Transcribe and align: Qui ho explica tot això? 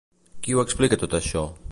Qui 0.47 0.55
ho 0.55 0.61
explica 0.63 0.99
tot 1.03 1.15
això? 1.19 1.45